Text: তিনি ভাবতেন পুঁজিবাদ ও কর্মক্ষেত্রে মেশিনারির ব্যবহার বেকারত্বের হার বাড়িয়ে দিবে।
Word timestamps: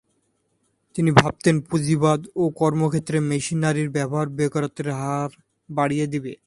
তিনি 0.95 1.11
ভাবতেন 1.11 1.55
পুঁজিবাদ 1.61 2.19
ও 2.35 2.43
কর্মক্ষেত্রে 2.51 3.17
মেশিনারির 3.21 3.89
ব্যবহার 3.89 4.27
বেকারত্বের 4.29 4.89
হার 4.91 5.31
বাড়িয়ে 5.69 6.05
দিবে। 6.07 6.33